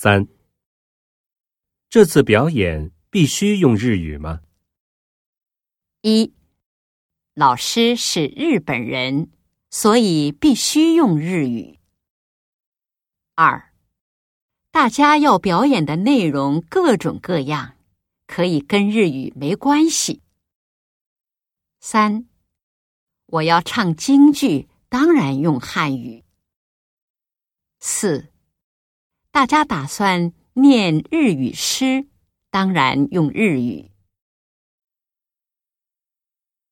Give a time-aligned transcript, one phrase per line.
[0.00, 0.28] 三，
[1.90, 4.42] 这次表演必须用日语吗？
[6.02, 6.32] 一，
[7.34, 9.28] 老师是日本人，
[9.70, 11.80] 所以必须用日语。
[13.34, 13.72] 二，
[14.70, 17.74] 大家要表演的内容各种各样，
[18.28, 20.22] 可以跟日语没关系。
[21.80, 22.28] 三，
[23.26, 26.22] 我要唱京剧，当然用汉语。
[27.80, 28.32] 四，
[29.38, 32.08] 大家打算念日语诗，
[32.50, 33.92] 当然用日语。